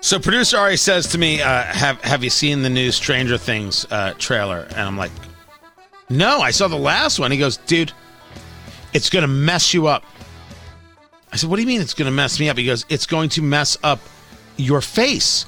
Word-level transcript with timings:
So 0.00 0.18
producer 0.18 0.56
Ari 0.56 0.76
says 0.76 1.08
to 1.08 1.18
me, 1.18 1.42
uh, 1.42 1.62
"Have 1.64 2.00
Have 2.02 2.24
you 2.24 2.30
seen 2.30 2.62
the 2.62 2.70
new 2.70 2.92
Stranger 2.92 3.36
Things 3.36 3.86
uh, 3.90 4.14
trailer?" 4.18 4.66
And 4.70 4.80
I'm 4.80 4.96
like, 4.96 5.10
"No, 6.08 6.40
I 6.40 6.50
saw 6.50 6.68
the 6.68 6.76
last 6.76 7.18
one." 7.18 7.30
He 7.30 7.38
goes, 7.38 7.56
"Dude, 7.56 7.92
it's 8.92 9.10
gonna 9.10 9.26
mess 9.26 9.74
you 9.74 9.88
up." 9.88 10.04
I 11.32 11.36
said, 11.36 11.50
"What 11.50 11.56
do 11.56 11.62
you 11.62 11.68
mean 11.68 11.80
it's 11.80 11.94
gonna 11.94 12.12
mess 12.12 12.38
me 12.38 12.48
up?" 12.48 12.56
He 12.56 12.64
goes, 12.64 12.86
"It's 12.88 13.06
going 13.06 13.30
to 13.30 13.42
mess 13.42 13.76
up 13.82 14.00
your 14.56 14.80
face." 14.80 15.46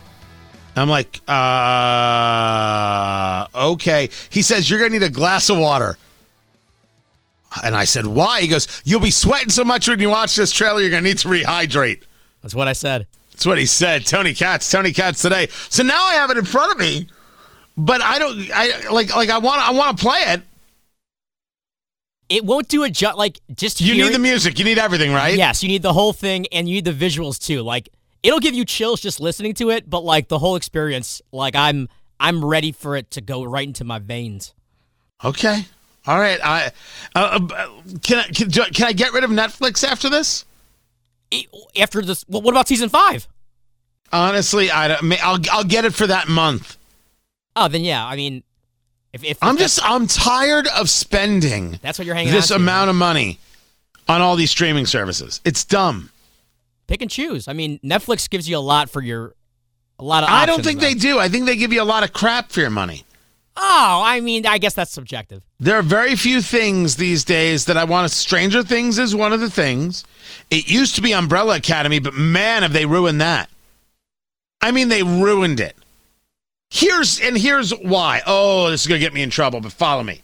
I'm 0.77 0.89
like, 0.89 1.21
uh, 1.29 3.47
okay. 3.73 4.09
He 4.31 4.43
says, 4.43 4.71
You're 4.71 4.79
going 4.79 4.93
to 4.93 4.99
need 4.99 5.05
a 5.05 5.11
glass 5.11 5.51
of 5.51 5.59
water. 5.59 5.99
And 7.65 7.75
I 7.75 7.85
said, 7.85 8.07
Why? 8.07 8.41
He 8.41 8.49
goes, 8.49 8.83
You'll 8.85 9.01
be 9.01 9.11
sweating 9.11 9.51
so 9.51 9.65
much 9.65 9.89
when 9.89 10.01
you 10.01 10.11
watch 10.11 10.37
this 10.37 10.53
trailer, 10.53 10.81
you're 10.81 10.91
going 10.91 11.03
to 11.03 11.09
need 11.09 11.19
to 11.19 11.29
rehydrate. 11.29 12.03
That's 12.43 12.55
what 12.55 12.69
I 12.69 12.73
said. 12.73 13.07
That's 13.41 13.47
what 13.47 13.57
he 13.57 13.65
said. 13.65 14.05
Tony 14.05 14.35
Katz, 14.35 14.71
Tony 14.71 14.93
Katz 14.93 15.23
today. 15.23 15.49
So 15.71 15.83
now 15.83 16.05
I 16.05 16.13
have 16.17 16.31
it 16.31 16.37
in 16.37 16.45
front 16.45 16.73
of 16.73 16.79
me, 16.79 17.07
but 17.75 18.03
I 18.03 18.19
don't, 18.19 18.39
I 18.53 18.91
like, 18.91 19.17
like 19.17 19.31
I 19.31 19.39
want, 19.39 19.67
I 19.67 19.71
want 19.73 19.97
to 19.97 20.03
play 20.05 20.19
it. 20.27 20.43
It 22.29 22.45
won't 22.45 22.69
do 22.69 22.85
a 22.85 22.91
just 22.91 23.17
like 23.17 23.41
just 23.55 23.81
You 23.81 23.95
need 23.95 24.09
it- 24.09 24.13
the 24.13 24.19
music, 24.19 24.59
you 24.59 24.67
need 24.67 24.77
everything, 24.77 25.15
right? 25.15 25.35
Yes, 25.39 25.63
you 25.63 25.71
need 25.71 25.81
the 25.81 25.95
whole 25.95 26.13
thing 26.13 26.49
and 26.53 26.69
you 26.69 26.75
need 26.75 26.85
the 26.85 26.93
visuals 26.93 27.43
too. 27.43 27.63
Like 27.63 27.89
it'll 28.23 28.41
give 28.41 28.53
you 28.53 28.67
chills 28.67 29.01
just 29.01 29.21
listening 29.21 29.55
to 29.55 29.71
it, 29.71 29.89
but 29.89 30.05
like 30.05 30.29
the 30.29 30.39
whole 30.39 30.57
experience, 30.57 31.23
like 31.33 31.57
I'm 31.57 31.89
I'm 32.21 32.45
ready 32.45 32.73
for 32.73 32.95
it 32.95 33.11
to 33.13 33.23
go 33.23 33.43
right 33.43 33.67
into 33.67 33.85
my 33.85 34.01
veins. 34.01 34.53
Okay. 35.25 35.65
All 36.07 36.19
right. 36.21 36.39
I 36.45 36.73
uh, 37.15 37.41
uh, 37.51 37.69
can 38.03 38.19
I 38.19 38.25
can, 38.25 38.51
can 38.51 38.87
I 38.87 38.93
get 38.93 39.15
rid 39.15 39.25
of 39.25 39.31
Netflix 39.31 39.83
after 39.83 40.11
this? 40.11 40.45
After 41.79 42.03
this, 42.03 42.25
well, 42.29 42.43
what 42.43 42.53
about 42.53 42.69
season 42.69 42.89
five? 42.89 43.29
Honestly, 44.13 44.71
I 44.71 44.89
don't, 44.89 45.25
I'll 45.25 45.39
I'll 45.53 45.65
get 45.65 45.85
it 45.85 45.95
for 45.95 46.07
that 46.07 46.29
month. 46.29 46.77
Oh, 47.55 47.69
then 47.69 47.83
yeah. 47.83 48.05
I 48.05 48.17
mean, 48.17 48.43
if, 49.13 49.23
if 49.23 49.39
I'm 49.43 49.57
just 49.57 49.81
I'm 49.85 50.07
tired 50.07 50.67
of 50.69 50.91
spending 50.91 51.79
that's 51.83 51.99
what 51.99 52.07
you're 52.07 52.15
hanging 52.15 52.33
this 52.33 52.51
on 52.51 52.59
to, 52.59 52.63
amount 52.65 52.91
of 52.91 52.97
money 52.97 53.39
on 54.09 54.21
all 54.21 54.37
these 54.37 54.51
streaming 54.51 54.87
services. 54.87 55.41
It's 55.45 55.65
dumb. 55.65 56.11
pick 56.89 57.03
and 57.03 57.11
choose. 57.11 57.47
I 57.47 57.53
mean, 57.53 57.79
Netflix 57.81 58.29
gives 58.29 58.49
you 58.49 58.57
a 58.57 58.59
lot 58.59 58.91
for 58.91 59.03
your 59.03 59.35
a 59.99 60.05
lot 60.05 60.25
of. 60.25 60.31
I 60.31 60.47
don't 60.47 60.65
think 60.65 60.81
though. 60.81 60.87
they 60.87 60.95
do. 60.95 61.19
I 61.19 61.29
think 61.29 61.47
they 61.47 61.57
give 61.57 61.73
you 61.73 61.83
a 61.83 61.85
lot 61.85 62.03
of 62.03 62.13
crap 62.13 62.51
for 62.51 62.61
your 62.61 62.71
money. 62.71 63.05
Oh, 63.63 64.03
I 64.05 64.21
mean, 64.21 64.47
I 64.47 64.57
guess 64.57 64.73
that's 64.73 64.91
subjective. 64.91 65.43
There 65.59 65.77
are 65.77 65.83
very 65.83 66.17
few 66.17 66.41
things 66.41 66.97
these 66.97 67.25
days 67.25 67.67
that 67.67 67.77
I 67.77 67.85
want. 67.85 68.11
Stranger 68.11 68.63
Things 68.63 68.99
is 68.99 69.15
one 69.15 69.35
of 69.35 69.41
the 69.41 69.51
things. 69.51 70.03
It 70.51 70.71
used 70.71 70.95
to 70.95 71.03
be 71.03 71.13
Umbrella 71.13 71.57
Academy, 71.57 71.99
but 71.99 72.15
man, 72.15 72.63
have 72.63 72.73
they 72.73 72.87
ruined 72.87 73.21
that. 73.21 73.51
I 74.63 74.71
mean, 74.71 74.89
they 74.89 75.03
ruined 75.03 75.61
it. 75.61 75.77
Here's 76.71 77.21
and 77.21 77.37
here's 77.37 77.73
why. 77.73 78.23
Oh, 78.27 78.71
this 78.71 78.81
is 78.83 78.87
gonna 78.87 78.99
get 79.01 79.13
me 79.13 79.23
in 79.23 79.31
trouble, 79.31 79.61
but 79.61 79.73
follow 79.73 80.03
me. 80.03 80.23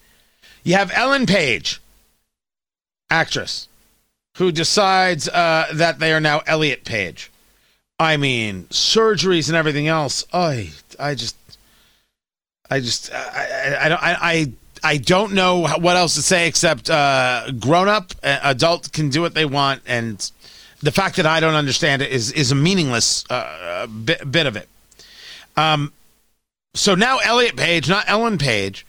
You 0.65 0.75
have 0.75 0.91
Ellen 0.95 1.27
Page, 1.27 1.81
actress, 3.11 3.69
who 4.39 4.51
decides 4.51 5.29
uh, 5.29 5.67
that 5.75 5.99
they 5.99 6.13
are 6.13 6.21
now 6.21 6.41
Elliot 6.47 6.85
Page. 6.85 7.31
I 7.99 8.17
mean, 8.17 8.65
surgeries 8.65 9.49
and 9.49 9.57
everything 9.57 9.89
else. 9.89 10.27
I, 10.33 10.71
I 10.99 11.15
just, 11.15 11.37
I 12.71 12.81
just, 12.81 13.13
I, 13.13 13.19
I, 13.19 13.85
I 13.85 13.89
don't, 13.89 14.57
I, 14.83 14.97
don't 14.97 15.33
know 15.33 15.67
what 15.79 15.97
else 15.97 16.15
to 16.17 16.23
say 16.23 16.49
except 16.49 16.91
uh, 16.91 17.51
grown 17.59 17.89
up, 17.89 18.13
uh, 18.23 18.39
adult 18.43 18.93
can 18.93 19.09
do 19.09 19.21
what 19.21 19.35
they 19.35 19.45
want, 19.45 19.83
and 19.87 20.31
the 20.81 20.93
fact 20.93 21.17
that 21.17 21.27
I 21.27 21.41
don't 21.41 21.55
understand 21.55 22.03
it 22.03 22.11
is 22.11 22.33
is 22.33 22.51
a 22.51 22.55
meaningless 22.55 23.25
uh, 23.31 23.87
bit, 23.87 24.31
bit 24.31 24.47
of 24.47 24.57
it. 24.57 24.69
Um, 25.57 25.93
so 26.75 26.95
now 26.95 27.19
Elliot 27.19 27.57
Page, 27.57 27.89
not 27.89 28.05
Ellen 28.09 28.39
Page, 28.39 28.87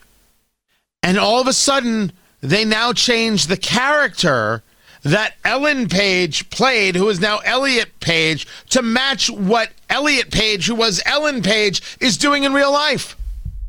and 1.02 1.18
all 1.18 1.40
of 1.40 1.46
a 1.46 1.52
sudden 1.52 2.12
they 2.40 2.64
now 2.64 2.92
change 2.92 3.46
the 3.46 3.56
character 3.56 4.62
that 5.02 5.34
Ellen 5.44 5.88
Page 5.88 6.50
played, 6.50 6.96
who 6.96 7.08
is 7.08 7.20
now 7.20 7.38
Elliot 7.38 8.00
Page, 8.00 8.46
to 8.70 8.82
match 8.82 9.30
what 9.30 9.70
Elliot 9.88 10.30
Page, 10.30 10.66
who 10.66 10.74
was 10.74 11.00
Ellen 11.06 11.42
Page, 11.42 11.96
is 12.00 12.18
doing 12.18 12.44
in 12.44 12.52
real 12.52 12.72
life. 12.72 13.16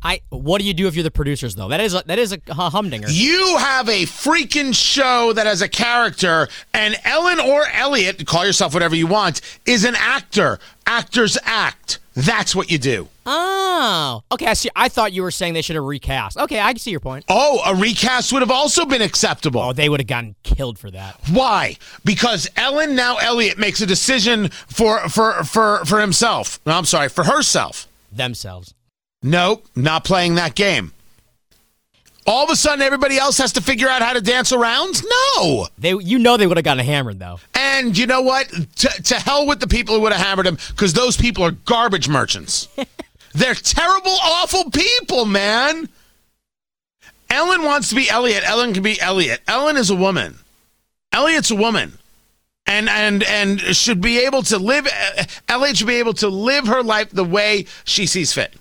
I. 0.02 0.22
What 0.30 0.60
do 0.60 0.66
you 0.66 0.74
do 0.74 0.88
if 0.88 0.96
you're 0.96 1.04
the 1.04 1.12
producers 1.12 1.56
though? 1.56 1.68
That 1.68 1.82
is 1.82 1.94
a, 1.94 2.04
that 2.06 2.20
is 2.20 2.32
a 2.48 2.54
humdinger. 2.54 3.10
You 3.10 3.58
have 3.58 3.90
a 3.90 4.04
freaking 4.04 4.74
show 4.74 5.34
that 5.34 5.46
has 5.46 5.62
a 5.62 5.70
character, 5.70 6.48
and 6.74 6.96
Ellen 7.04 7.40
or 7.40 7.66
Elliot, 7.74 8.26
call 8.26 8.46
yourself 8.46 8.74
whatever 8.74 8.96
you 8.96 9.08
want, 9.08 9.42
is 9.66 9.84
an 9.84 9.96
actor. 9.98 10.60
Actors 10.86 11.38
act. 11.44 12.00
That's 12.16 12.54
what 12.56 12.70
you 12.70 12.78
do. 12.78 13.08
Oh, 13.26 14.24
okay. 14.32 14.48
I 14.48 14.54
see. 14.54 14.70
I 14.76 14.90
thought 14.90 15.14
you 15.14 15.22
were 15.22 15.32
saying 15.32 15.54
they 15.54 15.62
should 15.62 15.76
have 15.76 15.86
recast. 15.86 16.38
Okay, 16.38 16.60
I 16.60 16.74
see 16.74 16.92
your 16.92 17.00
point. 17.00 17.24
Oh, 17.30 17.62
a 17.66 17.76
recast 17.76 18.34
would 18.34 18.42
have 18.42 18.52
also 18.52 18.86
been 18.86 19.02
acceptable. 19.02 19.62
Oh, 19.62 19.74
they 19.74 19.88
would 19.88 20.00
have 20.00 20.08
gotten 20.08 20.36
killed 20.44 20.80
for 20.80 20.90
that. 20.92 21.16
Why? 21.30 21.78
Because 22.04 22.50
Ellen 22.58 22.96
now 22.96 23.18
Elliot 23.18 23.58
makes 23.58 23.82
a 23.82 23.86
decision 23.86 24.50
for 24.50 25.08
for 25.10 25.44
for 25.44 25.86
for 25.86 26.02
himself. 26.02 26.60
No, 26.66 26.74
I'm 26.74 26.86
sorry, 26.86 27.08
for 27.10 27.24
herself. 27.24 27.88
Themselves. 28.12 28.74
Nope, 29.22 29.66
not 29.76 30.04
playing 30.04 30.36
that 30.36 30.56
game. 30.56 30.94
All 32.26 32.44
of 32.44 32.50
a 32.52 32.56
sudden, 32.56 32.82
everybody 32.82 33.18
else 33.18 33.38
has 33.40 33.54
to 33.54 33.62
figure 33.62 33.88
out 33.90 34.02
how 34.02 34.14
to 34.14 34.22
dance 34.22 34.52
around? 34.52 35.02
No. 35.36 35.68
They, 35.80 35.96
you 35.96 36.20
know, 36.20 36.38
they 36.38 36.46
would 36.46 36.58
have 36.58 36.64
gotten 36.64 36.86
hammered 36.86 37.20
though. 37.20 37.40
And 37.56 37.98
you 37.98 38.06
know 38.06 38.22
what? 38.22 38.48
To, 38.50 38.88
to 38.88 39.16
hell 39.16 39.48
with 39.48 39.60
the 39.60 39.68
people 39.68 39.96
who 39.96 40.02
would 40.02 40.14
have 40.14 40.26
hammered 40.26 40.46
him 40.46 40.58
because 40.70 40.94
those 40.94 41.18
people 41.18 41.44
are 41.44 41.52
garbage 41.52 42.08
merchants. 42.08 42.68
They're 43.34 43.56
terrible, 43.56 44.16
awful 44.22 44.70
people, 44.70 45.26
man. 45.26 45.90
Ellen 47.30 47.64
wants 47.64 47.90
to 47.90 47.96
be 47.96 48.10
Elliot. 48.10 48.44
Ellen 48.48 48.74
can 48.74 48.84
be 48.84 49.00
Elliot. 49.00 49.42
Ellen 49.48 49.78
is 49.78 49.90
a 49.90 49.96
woman. 49.96 50.36
Elliot's 51.12 51.52
a 51.52 51.56
woman. 51.56 51.94
And 52.66 52.90
and 52.90 53.24
and 53.24 53.60
should 53.60 54.02
be 54.02 54.20
able 54.26 54.44
to 54.44 54.60
live 54.60 54.88
Elliot 55.48 55.78
should 55.78 55.88
be 55.88 55.96
able 55.96 56.14
to 56.16 56.28
live 56.28 56.68
her 56.68 56.84
life 56.84 57.10
the 57.10 57.24
way 57.24 57.66
she 57.84 58.06
sees 58.06 58.34
fit. 58.34 58.54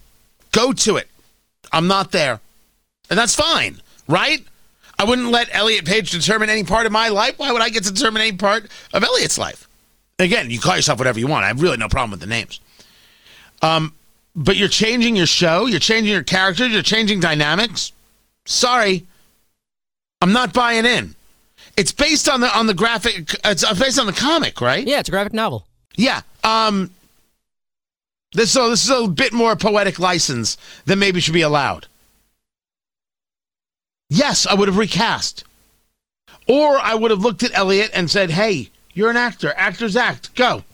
Go 0.58 0.72
to 0.72 0.96
it. 0.96 1.06
I'm 1.70 1.86
not 1.86 2.10
there. 2.10 2.40
And 3.08 3.16
that's 3.16 3.36
fine, 3.36 3.80
right? 4.08 4.44
I 4.98 5.04
wouldn't 5.04 5.30
let 5.30 5.48
Elliot 5.52 5.84
Page 5.84 6.10
determine 6.10 6.50
any 6.50 6.64
part 6.64 6.84
of 6.84 6.90
my 6.90 7.10
life. 7.10 7.38
Why 7.38 7.52
would 7.52 7.62
I 7.62 7.68
get 7.68 7.84
to 7.84 7.92
determine 7.92 8.22
any 8.22 8.36
part 8.36 8.66
of 8.92 9.04
Elliot's 9.04 9.38
life? 9.38 9.68
Again, 10.18 10.50
you 10.50 10.58
call 10.58 10.74
yourself 10.74 10.98
whatever 10.98 11.20
you 11.20 11.28
want. 11.28 11.44
I 11.44 11.48
have 11.48 11.62
really 11.62 11.76
no 11.76 11.88
problem 11.88 12.10
with 12.10 12.18
the 12.18 12.26
names. 12.26 12.58
Um, 13.62 13.94
but 14.34 14.56
you're 14.56 14.66
changing 14.66 15.14
your 15.14 15.26
show, 15.26 15.66
you're 15.66 15.78
changing 15.78 16.12
your 16.12 16.24
characters, 16.24 16.72
you're 16.72 16.82
changing 16.82 17.20
dynamics. 17.20 17.92
Sorry, 18.44 19.06
I'm 20.20 20.32
not 20.32 20.52
buying 20.52 20.86
in. 20.86 21.14
It's 21.76 21.92
based 21.92 22.28
on 22.28 22.40
the 22.40 22.58
on 22.58 22.66
the 22.66 22.74
graphic. 22.74 23.32
It's 23.44 23.64
based 23.78 24.00
on 24.00 24.06
the 24.06 24.12
comic, 24.12 24.60
right? 24.60 24.84
Yeah, 24.84 24.98
it's 24.98 25.08
a 25.08 25.12
graphic 25.12 25.34
novel. 25.34 25.68
Yeah. 25.94 26.22
Um. 26.42 26.90
This 28.32 28.50
so 28.50 28.68
this 28.68 28.84
is 28.84 28.90
a 28.90 29.08
bit 29.08 29.32
more 29.32 29.56
poetic 29.56 29.98
license 29.98 30.58
than 30.84 30.98
maybe 30.98 31.20
should 31.20 31.34
be 31.34 31.40
allowed. 31.40 31.86
Yes, 34.10 34.46
I 34.46 34.54
would 34.54 34.68
have 34.68 34.76
recast, 34.76 35.44
or 36.46 36.78
I 36.78 36.94
would 36.94 37.10
have 37.10 37.20
looked 37.20 37.42
at 37.42 37.56
Elliot 37.56 37.90
and 37.94 38.10
said, 38.10 38.30
"Hey, 38.30 38.70
you're 38.92 39.10
an 39.10 39.16
actor. 39.16 39.54
Actors 39.56 39.96
act. 39.96 40.34
Go. 40.34 40.64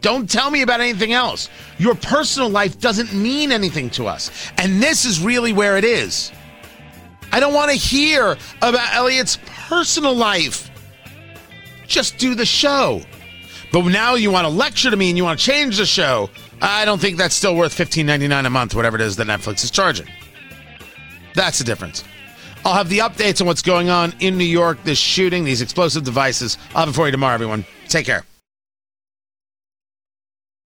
Don't 0.00 0.28
tell 0.28 0.50
me 0.50 0.62
about 0.62 0.80
anything 0.80 1.12
else. 1.12 1.48
Your 1.78 1.94
personal 1.94 2.48
life 2.48 2.80
doesn't 2.80 3.12
mean 3.12 3.52
anything 3.52 3.88
to 3.90 4.08
us, 4.08 4.30
and 4.58 4.82
this 4.82 5.04
is 5.04 5.20
really 5.20 5.52
where 5.52 5.76
it 5.76 5.84
is. 5.84 6.32
I 7.30 7.38
don't 7.38 7.54
want 7.54 7.70
to 7.70 7.76
hear 7.76 8.36
about 8.60 8.94
Elliot's 8.94 9.38
personal 9.68 10.14
life. 10.14 10.68
Just 11.86 12.18
do 12.18 12.34
the 12.34 12.46
show." 12.46 13.04
But 13.72 13.86
now 13.86 14.14
you 14.14 14.30
want 14.30 14.44
to 14.46 14.52
lecture 14.52 14.90
to 14.90 14.96
me 14.96 15.08
and 15.08 15.16
you 15.16 15.24
want 15.24 15.40
to 15.40 15.44
change 15.44 15.78
the 15.78 15.86
show. 15.86 16.28
I 16.60 16.84
don't 16.84 17.00
think 17.00 17.16
that's 17.16 17.34
still 17.34 17.56
worth 17.56 17.72
fifteen 17.72 18.06
ninety 18.06 18.28
nine 18.28 18.46
a 18.46 18.50
month, 18.50 18.74
whatever 18.74 18.96
it 18.96 19.00
is 19.00 19.16
that 19.16 19.26
Netflix 19.26 19.64
is 19.64 19.70
charging. 19.70 20.06
That's 21.34 21.58
the 21.58 21.64
difference. 21.64 22.04
I'll 22.64 22.74
have 22.74 22.88
the 22.88 22.98
updates 22.98 23.40
on 23.40 23.46
what's 23.46 23.62
going 23.62 23.88
on 23.88 24.14
in 24.20 24.38
New 24.38 24.44
York, 24.44 24.78
this 24.84 24.98
shooting, 24.98 25.44
these 25.44 25.62
explosive 25.62 26.04
devices. 26.04 26.58
I'll 26.74 26.86
have 26.86 26.90
it 26.90 26.92
for 26.92 27.06
you 27.06 27.12
tomorrow, 27.12 27.34
everyone. 27.34 27.64
Take 27.88 28.06
care. 28.06 28.24